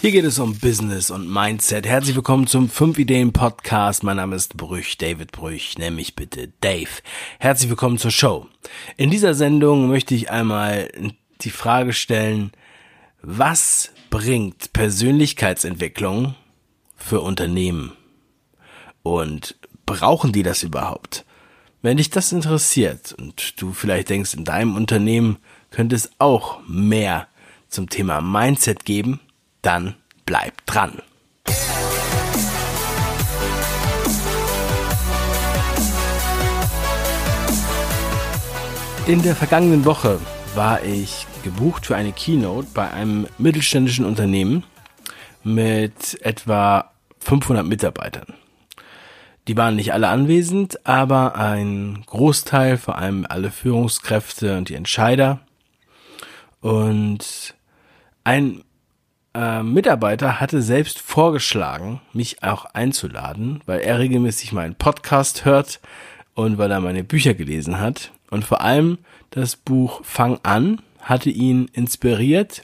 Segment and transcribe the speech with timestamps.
[0.00, 1.86] Hier geht es um Business und Mindset.
[1.86, 4.02] Herzlich willkommen zum 5 Ideen Podcast.
[4.02, 5.76] Mein Name ist Brüch, David Brüch.
[5.76, 6.88] Nenn mich bitte Dave.
[7.38, 8.46] Herzlich willkommen zur Show.
[8.96, 10.88] In dieser Sendung möchte ich einmal
[11.42, 12.50] die Frage stellen,
[13.20, 16.34] was bringt Persönlichkeitsentwicklung
[16.96, 17.92] für Unternehmen?
[19.02, 21.26] Und brauchen die das überhaupt?
[21.82, 25.36] Wenn dich das interessiert und du vielleicht denkst, in deinem Unternehmen
[25.70, 27.28] könnte es auch mehr
[27.68, 29.20] zum Thema Mindset geben,
[29.62, 29.94] dann
[30.26, 31.02] bleibt dran.
[39.06, 40.20] In der vergangenen Woche
[40.54, 44.64] war ich gebucht für eine Keynote bei einem mittelständischen Unternehmen
[45.42, 48.34] mit etwa 500 Mitarbeitern.
[49.48, 55.40] Die waren nicht alle anwesend, aber ein Großteil, vor allem alle Führungskräfte und die Entscheider.
[56.60, 57.54] Und
[58.22, 58.62] ein
[59.34, 65.80] äh, Mitarbeiter hatte selbst vorgeschlagen, mich auch einzuladen, weil er regelmäßig meinen Podcast hört
[66.34, 68.12] und weil er meine Bücher gelesen hat.
[68.30, 68.98] Und vor allem
[69.30, 72.62] das Buch Fang an hatte ihn inspiriert,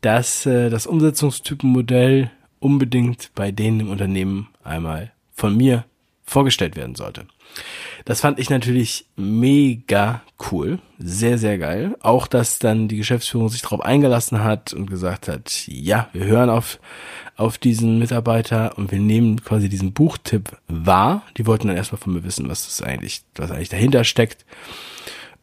[0.00, 5.84] dass äh, das Umsetzungstypenmodell unbedingt bei denen im Unternehmen einmal von mir
[6.24, 7.26] vorgestellt werden sollte.
[8.04, 10.78] Das fand ich natürlich mega cool.
[10.98, 11.96] Sehr, sehr geil.
[12.00, 16.48] Auch, dass dann die Geschäftsführung sich darauf eingelassen hat und gesagt hat, ja, wir hören
[16.48, 16.78] auf,
[17.36, 21.22] auf diesen Mitarbeiter und wir nehmen quasi diesen Buchtipp wahr.
[21.36, 24.44] Die wollten dann erstmal von mir wissen, was das eigentlich, was eigentlich dahinter steckt.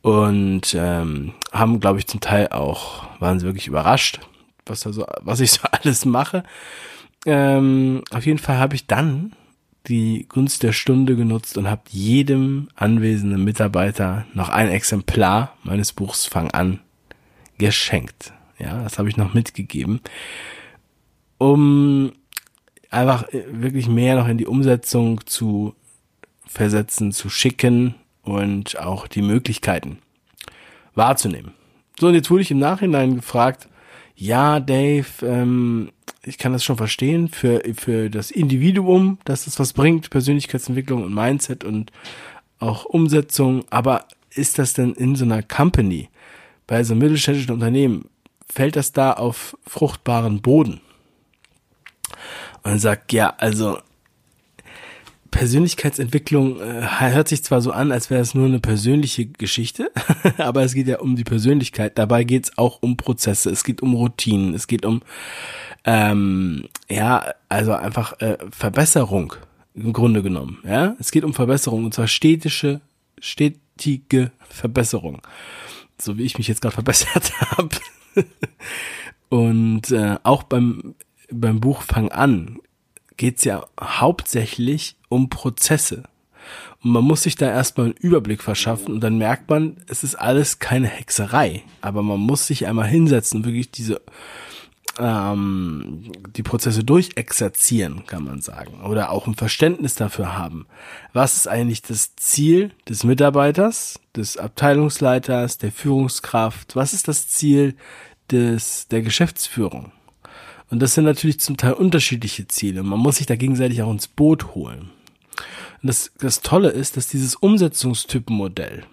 [0.02, 4.20] Und ähm, haben, glaube ich, zum Teil auch, waren sie wirklich überrascht,
[4.66, 6.44] was da so, was ich so alles mache.
[7.26, 9.34] Ähm, auf jeden Fall habe ich dann
[9.88, 16.26] die Gunst der Stunde genutzt und habe jedem anwesenden Mitarbeiter noch ein Exemplar meines Buchs
[16.26, 16.80] Fang an
[17.58, 18.34] geschenkt.
[18.60, 20.00] Ja, das habe ich noch mitgegeben,
[21.38, 22.14] um
[22.90, 25.76] einfach wirklich mehr noch in die Umsetzung zu
[26.46, 29.98] versetzen, zu schicken und auch die Möglichkeiten
[30.96, 31.54] wahrzunehmen.
[32.00, 33.68] So, und jetzt wurde ich im Nachhinein gefragt,
[34.16, 35.92] ja, Dave, ähm,
[36.26, 41.14] ich kann das schon verstehen, für, für das Individuum, dass es was bringt, Persönlichkeitsentwicklung und
[41.14, 41.92] Mindset und
[42.60, 46.10] auch Umsetzung, aber ist das denn in so einer Company,
[46.66, 48.10] bei so einem mittelständischen Unternehmen,
[48.50, 50.82] fällt das da auf fruchtbaren Boden?
[52.64, 53.80] Und sagt, ja, also
[55.34, 59.92] Persönlichkeitsentwicklung äh, hört sich zwar so an, als wäre es nur eine persönliche Geschichte,
[60.38, 61.98] aber es geht ja um die Persönlichkeit.
[61.98, 65.02] Dabei geht es auch um Prozesse, es geht um Routinen, es geht um
[65.86, 69.34] ähm, ja, also einfach äh, Verbesserung
[69.74, 70.60] im Grunde genommen.
[70.66, 72.80] Ja, es geht um Verbesserung und zwar stetische,
[73.20, 75.24] stetige Verbesserung,
[76.00, 77.76] so wie ich mich jetzt gerade verbessert habe.
[79.30, 80.94] und äh, auch beim
[81.32, 82.60] beim Buch Fang an
[83.18, 86.04] geht's ja hauptsächlich um Prozesse.
[86.84, 90.16] Und man muss sich da erstmal einen Überblick verschaffen und dann merkt man, es ist
[90.16, 91.64] alles keine Hexerei.
[91.82, 94.02] Aber man muss sich einmal hinsetzen wirklich diese
[95.00, 98.82] ähm, die Prozesse durchexerzieren, kann man sagen.
[98.84, 100.68] Oder auch ein Verständnis dafür haben.
[101.14, 106.76] Was ist eigentlich das Ziel des Mitarbeiters, des Abteilungsleiters, der Führungskraft?
[106.76, 107.76] Was ist das Ziel
[108.30, 109.92] des, der Geschäftsführung?
[110.70, 112.84] Und das sind natürlich zum Teil unterschiedliche Ziele.
[112.84, 114.90] Man muss sich da gegenseitig auch ins Boot holen.
[115.82, 118.84] Das, das Tolle ist, dass dieses Umsetzungstypenmodell,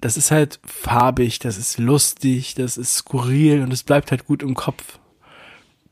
[0.00, 4.42] das ist halt farbig, das ist lustig, das ist skurril und es bleibt halt gut
[4.42, 4.98] im Kopf.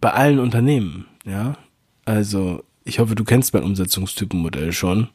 [0.01, 1.57] Bei allen Unternehmen, ja.
[2.05, 5.09] Also, ich hoffe, du kennst mein Umsetzungstypenmodell schon.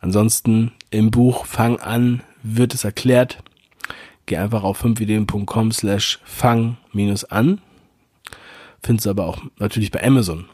[0.00, 3.42] Ansonsten im Buch Fang an wird es erklärt.
[4.26, 7.60] Geh einfach auf 5ideen.com slash fang minus an
[8.84, 10.46] Findest du aber auch natürlich bei Amazon.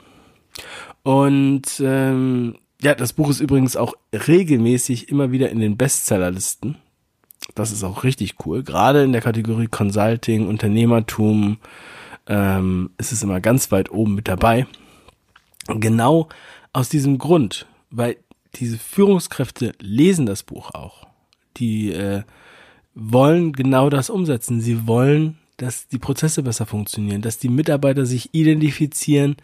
[1.03, 6.77] Und ähm, ja, das Buch ist übrigens auch regelmäßig immer wieder in den Bestsellerlisten.
[7.55, 8.63] Das ist auch richtig cool.
[8.63, 11.59] Gerade in der Kategorie Consulting, Unternehmertum
[12.27, 14.67] ähm, ist es immer ganz weit oben mit dabei.
[15.67, 16.29] Genau
[16.73, 18.17] aus diesem Grund, weil
[18.55, 21.07] diese Führungskräfte lesen das Buch auch.
[21.57, 22.23] Die äh,
[22.95, 24.61] wollen genau das umsetzen.
[24.61, 29.37] Sie wollen dass die Prozesse besser funktionieren, dass die Mitarbeiter sich identifizieren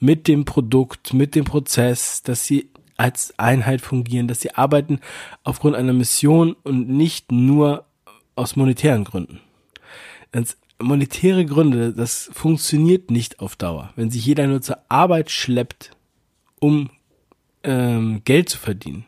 [0.00, 5.00] mit dem Produkt, mit dem Prozess, dass sie als Einheit fungieren, dass sie arbeiten
[5.44, 7.86] aufgrund einer Mission und nicht nur
[8.36, 9.40] aus monetären Gründen.
[10.32, 13.92] Das monetäre Gründe, das funktioniert nicht auf Dauer.
[13.96, 15.92] Wenn sich jeder nur zur Arbeit schleppt,
[16.60, 16.90] um
[17.62, 19.06] ähm, Geld zu verdienen,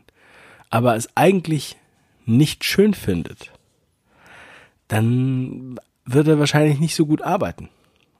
[0.70, 1.76] aber es eigentlich
[2.26, 3.52] nicht schön findet,
[4.88, 7.68] dann wird er wahrscheinlich nicht so gut arbeiten.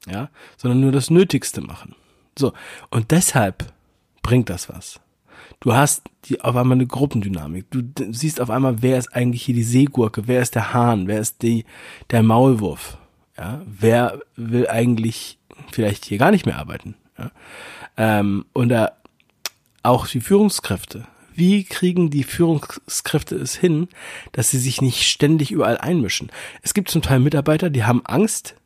[0.06, 1.94] ja, sondern nur das Nötigste machen.
[2.38, 2.52] So.
[2.90, 3.72] Und deshalb
[4.22, 5.00] bringt das was.
[5.60, 7.70] Du hast die, auf einmal eine Gruppendynamik.
[7.70, 11.20] Du siehst auf einmal, wer ist eigentlich hier die Seegurke, wer ist der Hahn, wer
[11.20, 11.66] ist die,
[12.10, 12.96] der Maulwurf,
[13.36, 15.38] ja, wer will eigentlich
[15.70, 17.30] vielleicht hier gar nicht mehr arbeiten, ja.
[17.96, 18.92] Ähm, und da
[19.82, 21.06] auch die Führungskräfte.
[21.34, 23.88] Wie kriegen die Führungskräfte es hin,
[24.32, 26.30] dass sie sich nicht ständig überall einmischen?
[26.62, 28.56] Es gibt zum Teil Mitarbeiter, die haben Angst,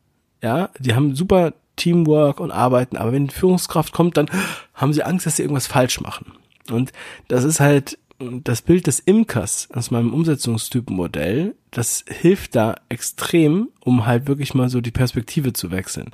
[0.41, 4.29] ja, die haben super Teamwork und arbeiten, aber wenn die Führungskraft kommt, dann
[4.73, 6.33] haben sie Angst, dass sie irgendwas falsch machen.
[6.69, 6.91] Und
[7.27, 14.05] das ist halt das Bild des Imkers aus meinem Umsetzungstypenmodell, das hilft da extrem, um
[14.05, 16.11] halt wirklich mal so die Perspektive zu wechseln.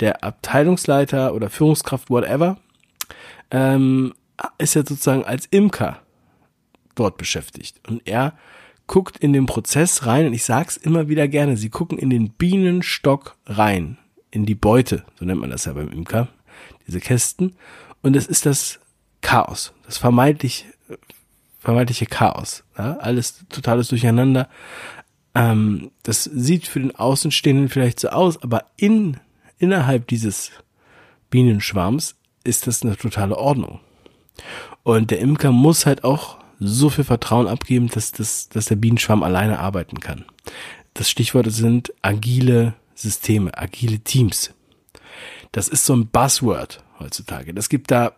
[0.00, 2.58] Der Abteilungsleiter oder Führungskraft, whatever,
[3.50, 4.14] ähm,
[4.58, 6.00] ist ja sozusagen als Imker
[6.94, 7.80] dort beschäftigt.
[7.88, 8.34] Und er
[8.86, 12.30] guckt in den Prozess rein und ich sag's immer wieder gerne, sie gucken in den
[12.30, 13.98] Bienenstock rein,
[14.30, 16.28] in die Beute, so nennt man das ja beim Imker,
[16.86, 17.56] diese Kästen.
[18.02, 18.80] Und es ist das
[19.22, 20.66] Chaos, das vermeintlich,
[21.58, 22.64] vermeintliche Chaos.
[22.76, 22.96] Ja?
[22.98, 24.48] Alles totales Durcheinander.
[25.34, 29.18] Ähm, das sieht für den Außenstehenden vielleicht so aus, aber in,
[29.58, 30.50] innerhalb dieses
[31.30, 33.80] Bienenschwarms ist das eine totale Ordnung.
[34.82, 39.22] Und der Imker muss halt auch so viel Vertrauen abgeben, dass, dass, dass der Bienenschwarm
[39.22, 40.24] alleine arbeiten kann.
[40.94, 44.52] Das Stichwort sind agile Systeme, agile Teams.
[45.52, 47.54] Das ist so ein Buzzword heutzutage.
[47.54, 48.12] Das gibt da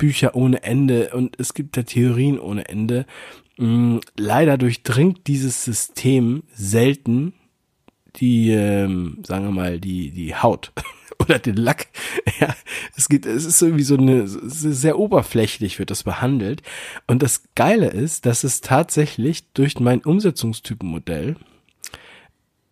[0.00, 3.04] Bücher ohne Ende und es gibt da Theorien ohne Ende.
[3.58, 7.34] Mm, leider durchdringt dieses System selten
[8.16, 10.72] die, ähm, sagen wir mal, die, die Haut
[11.20, 11.88] oder den Lack.
[12.40, 12.56] Ja,
[12.96, 16.62] es geht, es ist irgendwie so eine, sehr oberflächlich wird das behandelt.
[17.06, 21.36] Und das Geile ist, dass es tatsächlich durch mein Umsetzungstypenmodell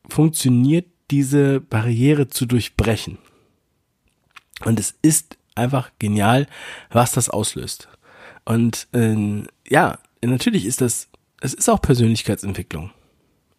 [0.09, 3.19] funktioniert, diese Barriere zu durchbrechen.
[4.65, 6.47] Und es ist einfach genial,
[6.91, 7.89] was das auslöst.
[8.45, 11.09] Und äh, ja, natürlich ist das,
[11.41, 12.91] es ist auch Persönlichkeitsentwicklung.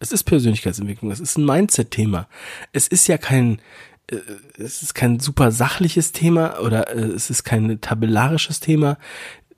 [0.00, 2.26] Es ist Persönlichkeitsentwicklung, es ist ein Mindset-Thema.
[2.72, 3.60] Es ist ja kein,
[4.08, 4.16] äh,
[4.58, 8.98] es ist kein super sachliches Thema oder äh, es ist kein tabellarisches Thema.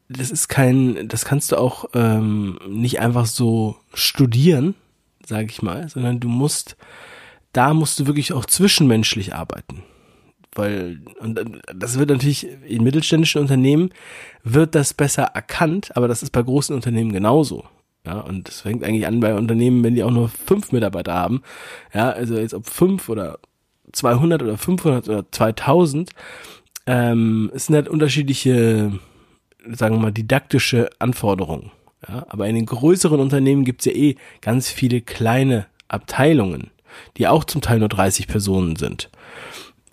[0.09, 4.75] Das ist kein, das kannst du auch ähm, nicht einfach so studieren,
[5.25, 6.77] sage ich mal, sondern du musst,
[7.53, 9.83] da musst du wirklich auch zwischenmenschlich arbeiten
[10.55, 11.41] weil und
[11.75, 13.91] das wird natürlich in mittelständischen Unternehmen
[14.45, 17.65] wird das besser erkannt, aber das ist bei großen Unternehmen genauso.
[18.05, 21.43] Ja, und es fängt eigentlich an bei Unternehmen, wenn die auch nur fünf Mitarbeiter haben.
[21.95, 23.39] Ja, also jetzt ob fünf oder
[23.93, 26.11] 200 oder 500 oder 2000,
[26.87, 28.99] ähm, es sind halt unterschiedliche,
[29.71, 31.71] sagen wir mal, didaktische Anforderungen.
[32.09, 36.73] Ja, aber in den größeren Unternehmen gibt's ja eh ganz viele kleine Abteilungen,
[37.17, 39.09] die auch zum Teil nur 30 Personen sind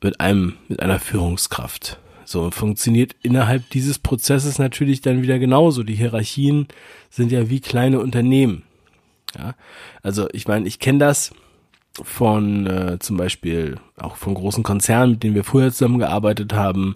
[0.02, 2.00] mit einem, mit einer Führungskraft.
[2.26, 5.84] So funktioniert innerhalb dieses Prozesses natürlich dann wieder genauso.
[5.84, 6.68] Die Hierarchien
[7.10, 8.64] sind ja wie kleine Unternehmen.
[9.38, 9.56] Ja,
[10.04, 11.32] also ich meine, ich kenne das
[12.04, 16.96] von äh, zum Beispiel auch von großen Konzernen, mit denen wir früher zusammengearbeitet haben,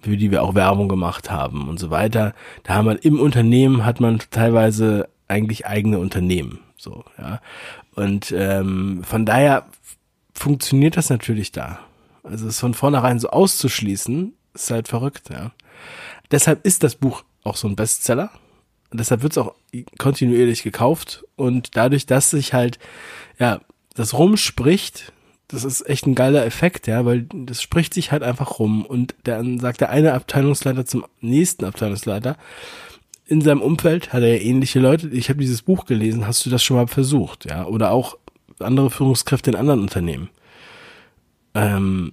[0.00, 2.34] für die wir auch Werbung gemacht haben und so weiter.
[2.64, 6.60] Da haben wir im Unternehmen hat man teilweise eigentlich eigene Unternehmen.
[6.76, 7.40] So, ja.
[7.94, 9.66] Und ähm, von daher
[10.34, 11.78] funktioniert das natürlich da.
[12.22, 15.52] Also es von vornherein so auszuschließen, ist halt verrückt, ja.
[16.30, 18.30] Deshalb ist das Buch auch so ein Bestseller.
[18.90, 19.54] Und deshalb wird es auch
[19.98, 21.24] kontinuierlich gekauft.
[21.36, 22.78] Und dadurch, dass sich halt,
[23.38, 23.60] ja,
[23.94, 25.12] das rumspricht,
[25.48, 28.84] das ist echt ein geiler Effekt, ja, weil das spricht sich halt einfach rum.
[28.84, 32.36] Und dann sagt der eine Abteilungsleiter zum nächsten Abteilungsleiter,
[33.26, 35.08] in seinem Umfeld hat er ja ähnliche Leute.
[35.08, 37.64] Ich habe dieses Buch gelesen, hast du das schon mal versucht, ja?
[37.66, 38.18] Oder auch
[38.58, 40.28] andere Führungskräfte in anderen Unternehmen.
[41.54, 42.12] Ähm,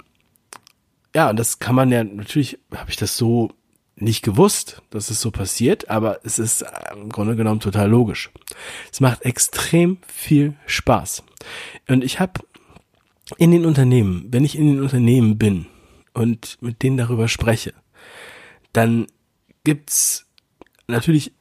[1.16, 3.52] ja, und das kann man ja, natürlich habe ich das so
[3.96, 8.30] nicht gewusst, dass es so passiert, aber es ist im Grunde genommen total logisch.
[8.92, 11.24] Es macht extrem viel Spaß.
[11.88, 12.42] Und ich habe
[13.38, 15.66] in den Unternehmen, wenn ich in den Unternehmen bin
[16.14, 17.74] und mit denen darüber spreche,
[18.74, 19.08] dann
[19.64, 20.26] gibt's
[20.88, 21.34] natürlich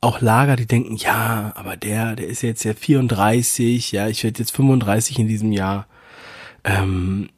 [0.00, 4.38] auch Lager, die denken, ja, aber der, der ist jetzt ja 34, ja, ich werde
[4.40, 5.86] jetzt 35 in diesem Jahr.
[6.64, 7.28] Ähm,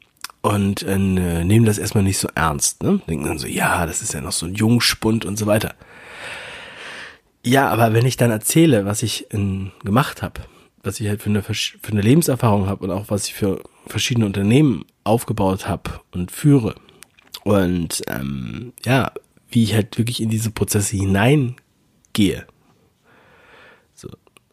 [0.43, 2.83] und äh, nehmen das erstmal nicht so ernst.
[2.83, 3.01] Ne?
[3.07, 5.73] Denken dann so, ja, das ist ja noch so ein Jungspund und so weiter.
[7.45, 10.41] Ja, aber wenn ich dann erzähle, was ich in, gemacht habe,
[10.83, 11.53] was ich halt für eine, für
[11.91, 16.75] eine Lebenserfahrung habe und auch was ich für verschiedene Unternehmen aufgebaut habe und führe
[17.43, 19.11] und ähm, ja,
[19.49, 22.45] wie ich halt wirklich in diese Prozesse hineingehe.
[23.93, 24.09] So,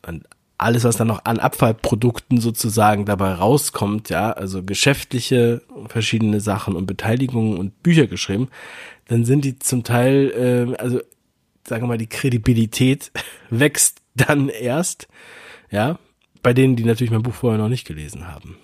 [0.07, 0.25] und
[0.61, 6.87] alles, was dann noch an Abfallprodukten sozusagen dabei rauskommt, ja, also geschäftliche verschiedene Sachen und
[6.87, 8.49] Beteiligungen und Bücher geschrieben,
[9.09, 11.01] dann sind die zum Teil, äh, also
[11.67, 13.11] sagen wir mal, die Kredibilität
[13.51, 15.09] wächst dann erst,
[15.71, 15.99] ja,
[16.43, 18.57] bei denen, die natürlich mein Buch vorher noch nicht gelesen haben.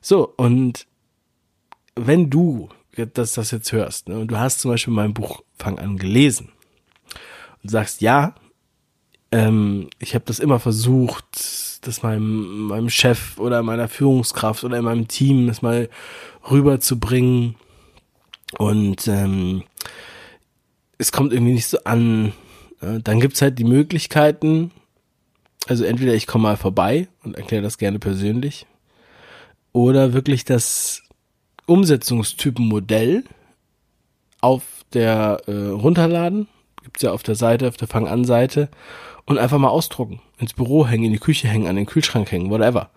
[0.00, 0.86] So, und
[1.94, 5.78] wenn du das, das jetzt hörst, ne, und du hast zum Beispiel mein Buch Fang
[5.78, 6.52] an gelesen
[7.62, 8.34] und sagst, ja,
[9.32, 14.84] ähm, ich habe das immer versucht, das meinem, meinem Chef oder meiner Führungskraft oder in
[14.84, 15.88] meinem Team das mal
[16.50, 17.56] rüberzubringen.
[18.58, 19.62] Und ähm,
[20.96, 22.32] es kommt irgendwie nicht so an.
[22.80, 24.70] Dann gibt's halt die Möglichkeiten,
[25.66, 28.66] also entweder ich komme mal vorbei und erkläre das gerne persönlich
[29.72, 31.02] oder wirklich das
[31.66, 33.24] Umsetzungstypenmodell
[34.40, 36.48] auf der äh, runterladen,
[36.88, 38.70] gibt's ja auf der Seite, auf der Fang-an-Seite
[39.26, 42.50] und einfach mal ausdrucken, ins Büro hängen, in die Küche hängen, an den Kühlschrank hängen,
[42.50, 42.88] whatever.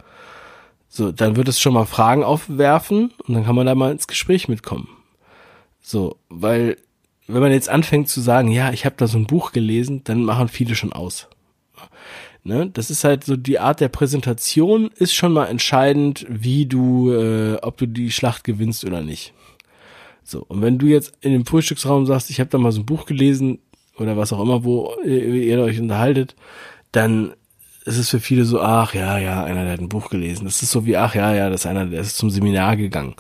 [0.88, 4.08] So, dann wird es schon mal Fragen aufwerfen und dann kann man da mal ins
[4.08, 4.88] Gespräch mitkommen.
[5.82, 6.78] So, weil
[7.28, 10.24] wenn man jetzt anfängt zu sagen, ja, ich habe da so ein Buch gelesen, dann
[10.24, 11.28] machen viele schon aus.
[12.44, 12.70] Ne?
[12.74, 17.58] Das ist halt so die Art der Präsentation ist schon mal entscheidend, wie du, äh,
[17.62, 19.34] ob du die Schlacht gewinnst oder nicht.
[20.24, 22.86] So und wenn du jetzt in dem Frühstücksraum sagst, ich habe da mal so ein
[22.86, 23.60] Buch gelesen
[23.98, 26.36] oder was auch immer, wo ihr, euch unterhaltet,
[26.92, 27.34] dann
[27.86, 30.46] ist es für viele so, ach ja, ja, einer der hat ein Buch gelesen.
[30.46, 33.16] Das ist so wie, ach ja, ja, das ist einer, der ist zum Seminar gegangen.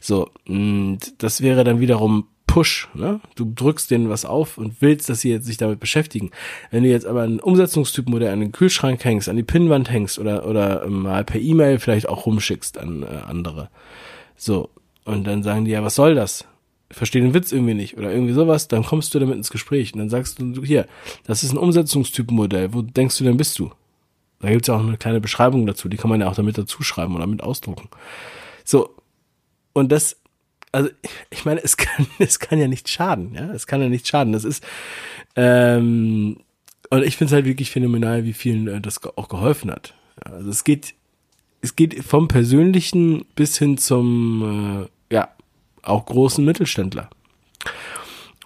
[0.00, 3.20] So, und das wäre dann wiederum Push, ne?
[3.34, 6.30] Du drückst denen was auf und willst, dass sie jetzt sich damit beschäftigen.
[6.70, 10.20] Wenn du jetzt aber einen Umsetzungstypen oder an den Kühlschrank hängst, an die Pinnwand hängst
[10.20, 13.70] oder, oder mal per E-Mail vielleicht auch rumschickst an äh, andere.
[14.36, 14.70] So.
[15.04, 16.46] Und dann sagen die, ja, was soll das?
[16.94, 20.00] Verstehe den Witz irgendwie nicht oder irgendwie sowas, dann kommst du damit ins Gespräch und
[20.00, 20.86] dann sagst du, hier,
[21.26, 23.70] das ist ein Umsetzungstypenmodell, wo denkst du denn bist du?
[24.40, 26.82] Da gibt's ja auch eine kleine Beschreibung dazu, die kann man ja auch damit dazu
[26.82, 27.88] schreiben oder mit ausdrucken.
[28.64, 28.94] So,
[29.72, 30.16] und das
[30.74, 30.90] also
[31.30, 34.32] ich meine, es kann, es kann ja nicht schaden, ja, es kann ja nicht schaden.
[34.32, 34.64] Das ist,
[35.36, 36.38] ähm,
[36.90, 39.94] und ich finde es halt wirklich phänomenal, wie vielen äh, das auch geholfen hat.
[40.20, 40.94] Also es geht,
[41.60, 44.88] es geht vom Persönlichen bis hin zum, äh,
[45.86, 47.10] auch großen Mittelständler.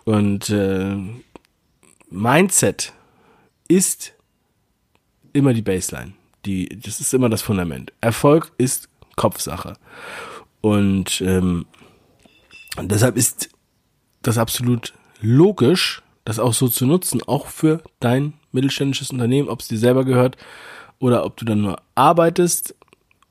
[0.05, 0.97] Und äh,
[2.11, 2.93] Mindset
[3.69, 4.15] ist
[5.33, 6.15] immer die Baseline.
[6.47, 7.93] Die, das ist immer das Fundament.
[8.01, 9.75] Erfolg ist Kopfsache.
[10.61, 11.67] Und ähm,
[12.81, 13.51] deshalb ist
[14.23, 19.69] das absolut logisch, das auch so zu nutzen, auch für dein mittelständisches Unternehmen, ob es
[19.69, 20.37] dir selber gehört
[20.99, 22.75] oder ob du dann nur arbeitest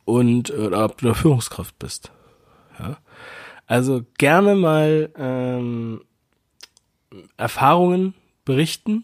[0.06, 2.12] und oder ob du Führungskraft bist.
[2.80, 2.98] Ja?
[3.68, 6.02] Also gerne mal ähm,
[7.36, 8.14] Erfahrungen
[8.46, 9.04] berichten.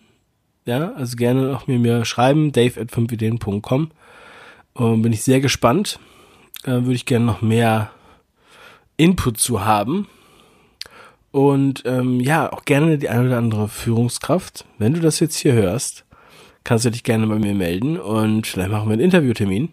[0.66, 3.92] Ja, also gerne auch mir, mir schreiben, dave at 5ideen.com.
[4.80, 6.00] Ähm, bin ich sehr gespannt.
[6.64, 7.92] Äh, Würde ich gerne noch mehr
[8.96, 10.08] Input zu haben.
[11.32, 14.66] Und ähm, ja, auch gerne die eine oder andere Führungskraft.
[14.78, 16.06] Wenn du das jetzt hier hörst,
[16.64, 19.70] kannst du dich gerne bei mir melden und vielleicht machen wir einen Interviewtermin.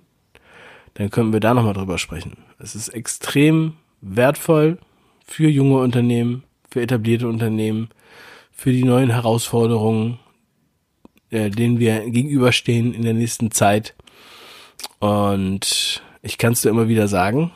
[0.94, 2.38] Dann können wir da nochmal drüber sprechen.
[2.58, 4.78] Es ist extrem wertvoll
[5.26, 7.90] für junge Unternehmen, für etablierte Unternehmen,
[8.52, 10.18] für die neuen Herausforderungen,
[11.30, 13.94] äh, denen wir gegenüberstehen in der nächsten Zeit.
[14.98, 17.52] Und ich kann es dir immer wieder sagen,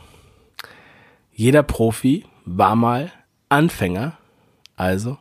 [1.32, 3.12] jeder Profi war mal
[3.48, 4.16] Anfänger,
[4.76, 5.18] also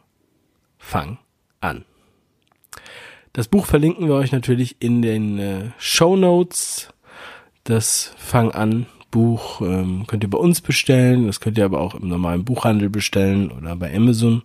[0.77, 1.17] fang
[1.59, 1.85] an.
[3.33, 6.93] Das Buch verlinken wir euch natürlich in den äh, Show Notes.
[7.63, 11.27] Das Fang an Buch ähm, könnt ihr bei uns bestellen.
[11.27, 14.41] Das könnt ihr aber auch im normalen Buchhandel bestellen oder bei Amazon.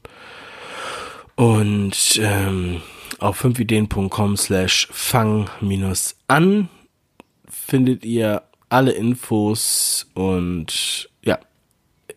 [1.35, 2.83] Und ähm,
[3.19, 6.69] auf 5ideen.com slash fang minus an
[7.49, 11.09] findet ihr alle Infos und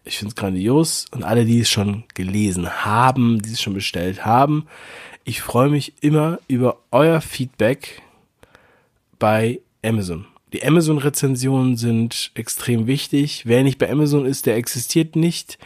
[0.04, 4.26] ich finde es grandios und alle, die es schon gelesen haben, die es schon bestellt
[4.26, 4.68] haben,
[5.24, 8.02] ich freue mich immer über euer Feedback
[9.20, 10.26] bei Amazon.
[10.54, 13.44] Die Amazon-Rezensionen sind extrem wichtig.
[13.46, 15.58] Wer nicht bei Amazon ist, der existiert nicht.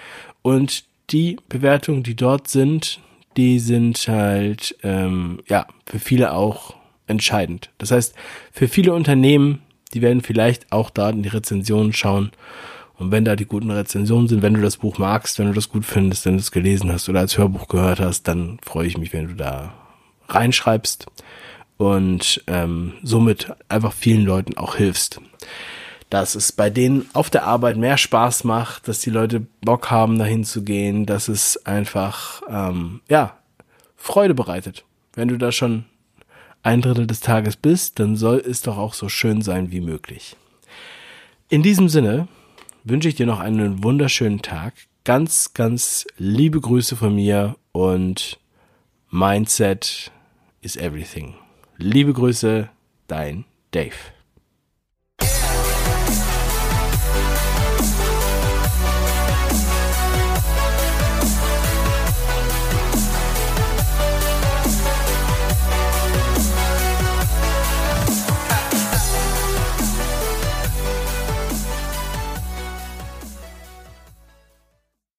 [0.42, 3.00] Und die Bewertungen, die dort sind,
[3.38, 6.76] die sind halt ähm, ja für viele auch
[7.08, 7.72] entscheidend.
[7.78, 8.16] Das heißt,
[8.52, 9.62] für viele Unternehmen,
[9.94, 12.32] die werden vielleicht auch da in die Rezensionen schauen
[12.98, 15.70] und wenn da die guten Rezensionen sind, wenn du das Buch magst, wenn du das
[15.70, 18.98] gut findest, wenn du es gelesen hast oder als Hörbuch gehört hast, dann freue ich
[18.98, 19.74] mich, wenn du da
[20.30, 21.08] reinschreibst
[21.78, 25.20] und ähm, somit einfach vielen Leuten auch hilfst.
[26.10, 30.20] Dass es bei denen auf der Arbeit mehr Spaß macht, dass die Leute Bock haben,
[30.20, 33.38] dahin zu gehen, dass es einfach ähm, ja
[33.96, 34.86] Freude bereitet.
[35.14, 35.86] Wenn du da schon
[36.62, 40.36] ein Drittel des Tages bist, dann soll es doch auch so schön sein wie möglich.
[41.50, 42.28] In diesem Sinne
[42.84, 44.74] wünsche ich dir noch einen wunderschönen Tag.
[45.04, 48.40] Ganz, ganz liebe Grüße von mir und
[49.12, 50.12] Mindset
[50.62, 51.36] is everything.
[51.78, 52.70] Liebe Grüße,
[53.08, 54.15] dein Dave.